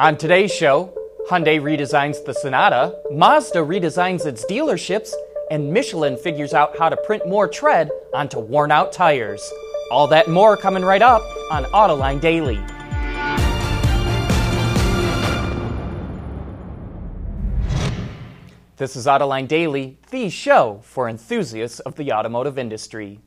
[0.00, 0.94] On today's show,
[1.28, 5.12] Hyundai redesigns the Sonata, Mazda redesigns its dealerships,
[5.50, 9.42] and Michelin figures out how to print more tread onto worn out tires.
[9.90, 11.20] All that more coming right up
[11.50, 12.58] on Autoline Daily.
[18.78, 23.20] This is Autoline Daily, the show for enthusiasts of the automotive industry.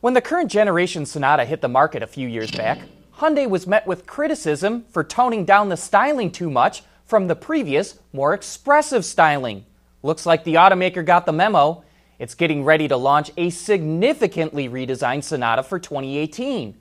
[0.00, 2.78] When the current generation Sonata hit the market a few years back,
[3.20, 7.98] Hyundai was met with criticism for toning down the styling too much from the previous,
[8.14, 9.66] more expressive styling.
[10.02, 11.84] Looks like the automaker got the memo.
[12.18, 16.78] It's getting ready to launch a significantly redesigned Sonata for 2018.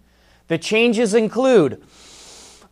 [0.48, 1.84] The changes include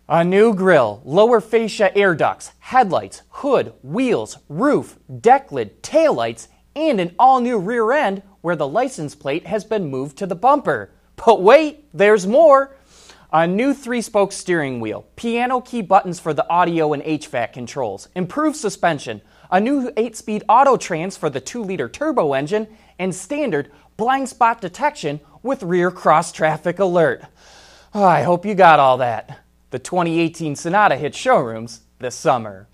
[0.08, 7.02] a new grille, lower fascia air ducts, headlights, hood, wheels, roof, deck lid, taillights, and
[7.02, 10.92] an all new rear end where the license plate has been moved to the bumper.
[11.18, 12.77] But wait, there's more!
[13.34, 18.08] A new three spoke steering wheel, piano key buttons for the audio and HVAC controls,
[18.16, 23.14] improved suspension, a new 8 speed auto trans for the 2 liter turbo engine, and
[23.14, 27.26] standard blind spot detection with rear cross traffic alert.
[27.94, 29.44] Oh, I hope you got all that.
[29.72, 32.70] The 2018 Sonata hit showrooms this summer.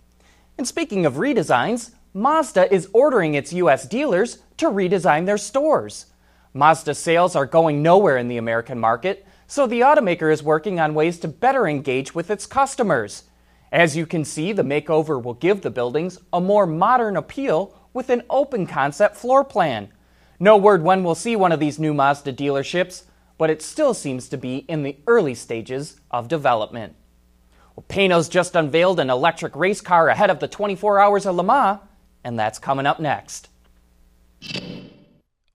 [0.60, 6.06] And speaking of redesigns, Mazda is ordering its US dealers to redesign their stores.
[6.54, 10.96] Mazda sales are going nowhere in the American market, so the automaker is working on
[10.96, 13.26] ways to better engage with its customers.
[13.72, 18.10] As you can see, the makeover will give the buildings a more modern appeal with
[18.10, 19.90] an open concept floor plan.
[20.40, 23.04] No word when we'll see one of these new Mazda dealerships,
[23.38, 26.96] but it still seems to be in the early stages of development.
[27.76, 31.44] Well, Panoz just unveiled an electric race car ahead of the 24 Hours of Le
[31.44, 31.80] Mans,
[32.24, 33.50] and that's coming up next.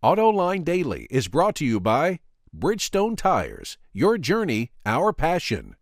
[0.04, 2.20] AutoLine Daily is brought to you by
[2.56, 5.76] Bridgestone Tires, your journey, our passion.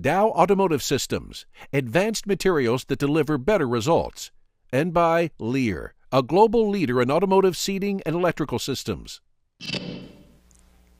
[0.00, 4.30] Dow Automotive Systems, advanced materials that deliver better results.
[4.72, 9.20] And by Lear, a global leader in automotive seating and electrical systems.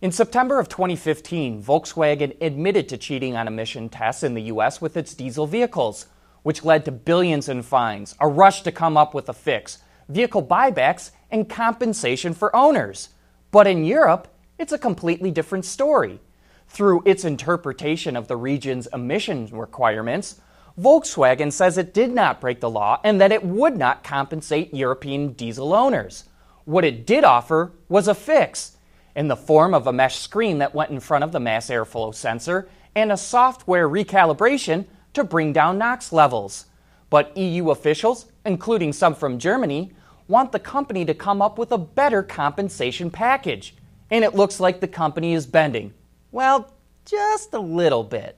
[0.00, 4.80] In September of 2015, Volkswagen admitted to cheating on emission tests in the U.S.
[4.80, 6.06] with its diesel vehicles,
[6.42, 9.78] which led to billions in fines, a rush to come up with a fix,
[10.08, 13.10] vehicle buybacks, and compensation for owners.
[13.50, 14.28] But in Europe,
[14.60, 16.20] it's a completely different story.
[16.68, 20.38] Through its interpretation of the region's emission requirements,
[20.78, 25.32] Volkswagen says it did not break the law and that it would not compensate European
[25.32, 26.24] diesel owners.
[26.66, 28.76] What it did offer was a fix
[29.16, 32.14] in the form of a mesh screen that went in front of the mass airflow
[32.14, 34.84] sensor and a software recalibration
[35.14, 36.66] to bring down NOx levels.
[37.08, 39.94] But EU officials, including some from Germany,
[40.28, 43.74] want the company to come up with a better compensation package.
[44.10, 45.94] And it looks like the company is bending.
[46.32, 46.72] Well,
[47.04, 48.36] just a little bit.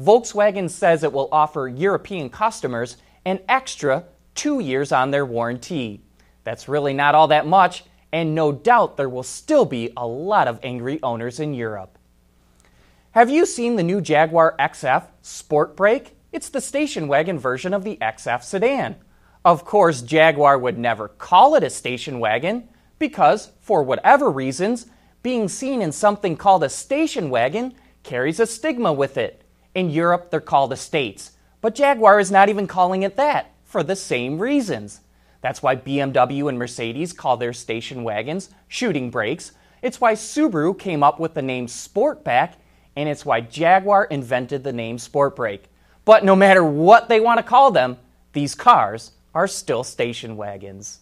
[0.00, 4.04] Volkswagen says it will offer European customers an extra
[4.34, 6.02] two years on their warranty.
[6.44, 10.48] That's really not all that much, and no doubt there will still be a lot
[10.48, 11.98] of angry owners in Europe.
[13.12, 16.16] Have you seen the new Jaguar XF Sport Brake?
[16.32, 18.96] It's the station wagon version of the XF sedan.
[19.44, 24.86] Of course, Jaguar would never call it a station wagon because, for whatever reasons,
[25.22, 29.42] being seen in something called a station wagon carries a stigma with it.
[29.74, 33.96] In Europe, they're called estates, but Jaguar is not even calling it that for the
[33.96, 35.00] same reasons.
[35.42, 39.52] That's why BMW and Mercedes call their station wagons shooting brakes.
[39.82, 42.54] It's why Subaru came up with the name Sportback,
[42.96, 45.64] and it's why Jaguar invented the name Sport Brake.
[46.04, 47.96] But no matter what they want to call them,
[48.32, 51.00] these cars are still station wagons.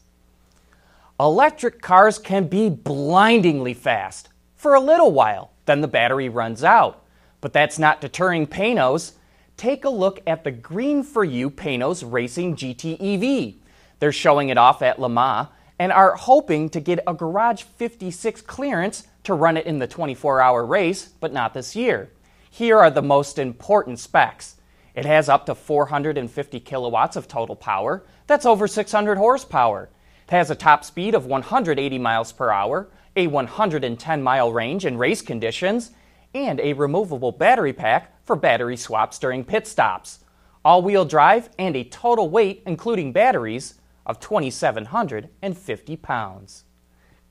[1.21, 7.05] Electric cars can be blindingly fast for a little while, then the battery runs out.
[7.41, 9.15] But that's not deterring Panoz.
[9.57, 13.57] Take a look at the Green for You Panoz Racing GTEV.
[13.99, 18.43] They're showing it off at Le Mans and are hoping to get a Garage 56
[18.43, 22.11] clearance to run it in the 24 hour race, but not this year.
[22.49, 24.55] Here are the most important specs.
[24.95, 28.05] It has up to 450 kilowatts of total power.
[28.29, 29.89] That's over 600 horsepower.
[30.29, 34.99] It has a top speed of 180 miles per hour, a 110 mile range in
[34.99, 35.93] race conditions,
[36.35, 40.19] and a removable battery pack for battery swaps during pit stops.
[40.67, 46.65] All wheel drive and a total weight, including batteries, of 2,750 pounds.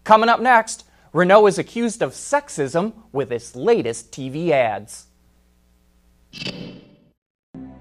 [0.04, 5.06] Coming up next, Renault is accused of sexism with its latest TV ads.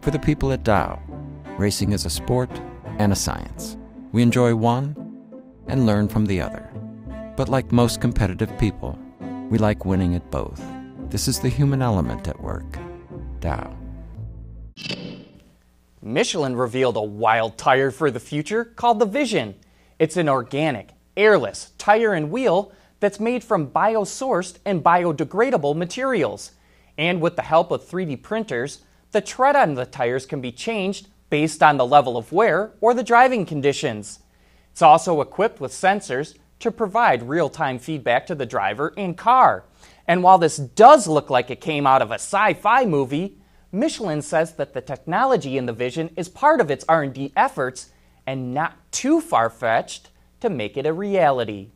[0.02, 1.00] For the people at Dow,
[1.58, 2.50] racing is a sport
[2.98, 3.78] and a science.
[4.12, 5.05] We enjoy one
[5.68, 6.70] and learn from the other.
[7.36, 8.98] But like most competitive people,
[9.50, 10.62] we like winning at both.
[11.10, 12.78] This is the human element at work.
[13.40, 13.76] Dow.
[16.02, 19.54] Michelin revealed a wild tire for the future called the Vision.
[19.98, 26.52] It's an organic, airless tire and wheel that's made from biosourced and biodegradable materials.
[26.98, 31.08] And with the help of 3D printers, the tread on the tires can be changed
[31.28, 34.20] based on the level of wear or the driving conditions.
[34.76, 39.64] It's also equipped with sensors to provide real time feedback to the driver and car.
[40.06, 43.38] And while this does look like it came out of a sci-fi movie,
[43.72, 47.88] Michelin says that the technology in the Vision is part of its R&D efforts
[48.26, 51.70] and not too far-fetched to make it a reality.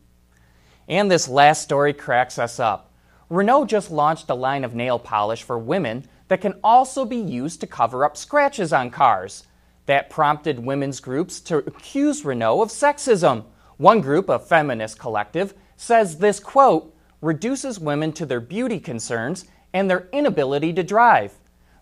[0.87, 2.93] And this last story cracks us up.
[3.31, 7.63] Renault just launched a line of nail polish for women that can also be used
[7.63, 9.47] to cover up scratches on cars.
[9.87, 13.45] That prompted women's groups to accuse Renault of sexism.
[13.77, 19.91] One group, a feminist collective, says this quote reduces women to their beauty concerns and
[19.91, 21.39] their inability to drive.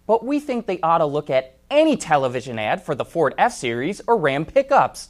[0.07, 3.53] But we think they ought to look at any television ad for the Ford F
[3.53, 5.09] Series or Ram pickups.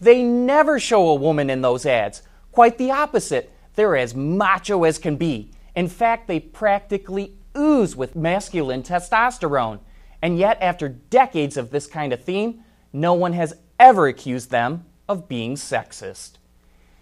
[0.00, 2.22] They never show a woman in those ads.
[2.52, 3.52] Quite the opposite.
[3.74, 5.52] They're as macho as can be.
[5.76, 9.80] In fact, they practically ooze with masculine testosterone.
[10.22, 12.62] And yet, after decades of this kind of theme,
[12.92, 16.32] no one has ever accused them of being sexist.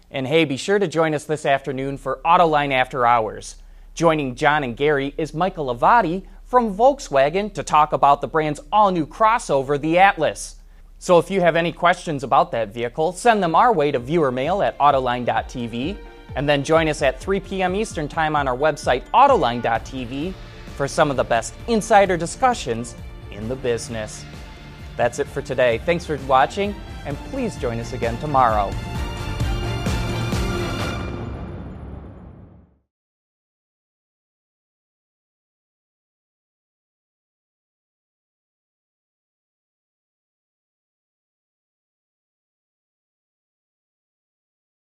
[0.09, 3.57] And hey, be sure to join us this afternoon for Autoline After Hours.
[3.93, 8.91] Joining John and Gary is Michael Avati from Volkswagen to talk about the brand's all
[8.91, 10.55] new crossover, the Atlas.
[10.97, 14.31] So if you have any questions about that vehicle, send them our way to viewer
[14.31, 15.97] mail at autoline.tv,
[16.35, 17.75] and then join us at 3 p.m.
[17.75, 20.33] Eastern Time on our website, autoline.tv,
[20.75, 22.95] for some of the best insider discussions
[23.39, 24.23] in the business.
[24.97, 25.79] That's it for today.
[25.85, 26.75] Thanks for watching,
[27.05, 28.71] and please join us again tomorrow.